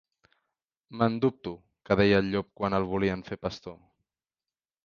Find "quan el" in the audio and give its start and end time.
2.61-2.91